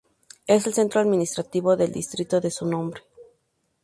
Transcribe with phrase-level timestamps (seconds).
[0.47, 3.03] Es el centro administrativo del distrito de su nombre.